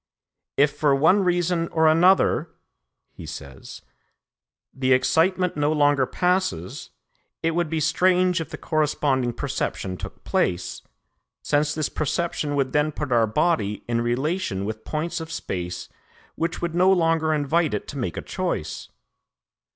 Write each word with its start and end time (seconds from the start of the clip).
"If, 0.57 0.71
for 0.75 0.95
one 0.95 1.23
reason 1.23 1.67
or 1.67 1.87
another," 1.87 2.49
he 3.13 3.27
says, 3.27 3.83
"the 4.73 4.93
excitement 4.93 5.55
no 5.55 5.71
longer 5.71 6.07
passes, 6.07 6.89
it 7.43 7.51
would 7.51 7.69
be 7.69 7.79
strange 7.79 8.41
if 8.41 8.49
the 8.49 8.57
corresponding 8.57 9.31
perception 9.31 9.97
took 9.97 10.23
place, 10.23 10.81
since 11.43 11.75
this 11.75 11.87
perception 11.89 12.55
would 12.55 12.73
then 12.73 12.91
put 12.91 13.11
our 13.11 13.27
body 13.27 13.83
in 13.87 14.01
relation 14.01 14.65
with 14.65 14.85
points 14.85 15.19
of 15.21 15.31
space 15.31 15.87
which 16.33 16.63
would 16.63 16.73
no 16.73 16.91
longer 16.91 17.31
invite 17.31 17.75
it 17.75 17.87
to 17.89 17.97
make 17.99 18.17
a 18.17 18.23
choice. 18.23 18.89